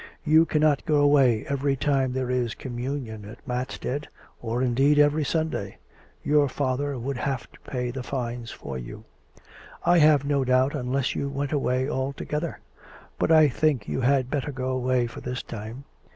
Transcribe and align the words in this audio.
You 0.23 0.47
cannot 0.47 0.83
go 0.87 0.95
away 0.95 1.45
every 1.47 1.75
time 1.75 2.11
there 2.13 2.31
is 2.31 2.55
communion 2.55 3.23
at 3.23 3.47
Matstead, 3.47 4.07
or, 4.41 4.63
indeed, 4.63 4.97
every 4.97 5.23
Sunday. 5.23 5.77
Your 6.23 6.49
father 6.49 6.97
would 6.97 7.17
have 7.17 7.43
to 7.51 7.59
pay 7.69 7.91
the 7.91 8.01
fines 8.01 8.49
for 8.49 8.79
you, 8.79 9.05
I 9.85 9.99
have 9.99 10.25
no 10.25 10.43
doubt, 10.43 10.73
unless 10.73 11.13
you 11.13 11.29
went 11.29 11.51
away 11.51 11.87
altogether. 11.87 12.61
But 13.19 13.31
I 13.31 13.47
think 13.47 13.87
you 13.87 14.01
had 14.01 14.31
better 14.31 14.51
go 14.51 14.69
away 14.69 15.05
for 15.05 15.21
this 15.21 15.43
time. 15.43 15.83